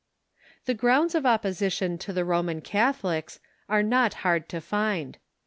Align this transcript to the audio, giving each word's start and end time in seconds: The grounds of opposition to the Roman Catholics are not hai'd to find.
The 0.65 0.73
grounds 0.73 1.13
of 1.13 1.27
opposition 1.27 1.99
to 1.99 2.11
the 2.11 2.25
Roman 2.25 2.61
Catholics 2.61 3.39
are 3.69 3.83
not 3.83 4.15
hai'd 4.25 4.49
to 4.49 4.59
find. 4.59 5.19